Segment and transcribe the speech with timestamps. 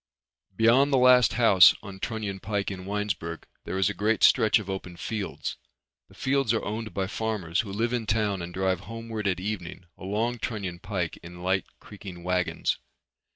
[0.55, 4.67] Beyond the last house on Trunion Pike in Winesburg there is a great stretch of
[4.67, 5.57] open fields.
[6.07, 9.85] The fields are owned by farmers who live in town and drive homeward at evening
[9.99, 12.79] along Trunion Pike in light creaking wagons.